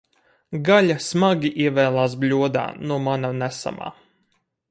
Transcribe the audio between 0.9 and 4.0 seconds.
smagi ievēlās bļodā no mana nesamā.